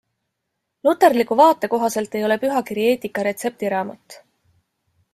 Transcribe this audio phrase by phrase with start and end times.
[0.87, 4.21] Luterliku vaate kohaselt ei ole pühakiri eetika retseptiraamat.